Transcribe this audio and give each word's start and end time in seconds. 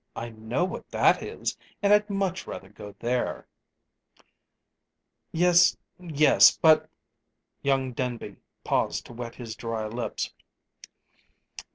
I 0.15 0.29
know 0.29 0.65
what 0.65 0.89
that 0.89 1.21
is, 1.21 1.55
and 1.83 1.93
I'd 1.93 2.09
much 2.09 2.47
rather 2.47 2.69
go 2.69 2.95
there." 2.97 3.45
"Yes, 5.31 5.77
yes, 5.99 6.57
but" 6.57 6.89
Young 7.61 7.91
Denby 7.93 8.37
paused 8.63 9.05
to 9.05 9.13
wet 9.13 9.35
his 9.35 9.55
dry 9.55 9.85
lips. 9.85 10.33